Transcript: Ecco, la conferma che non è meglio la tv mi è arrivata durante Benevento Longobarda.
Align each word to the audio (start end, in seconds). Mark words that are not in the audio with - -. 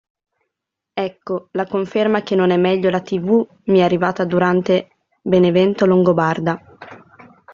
Ecco, 0.99 1.49
la 1.51 1.67
conferma 1.67 2.23
che 2.23 2.33
non 2.33 2.49
è 2.49 2.57
meglio 2.57 2.89
la 2.89 3.01
tv 3.03 3.47
mi 3.65 3.81
è 3.81 3.81
arrivata 3.83 4.25
durante 4.25 4.95
Benevento 5.21 5.85
Longobarda. 5.85 6.59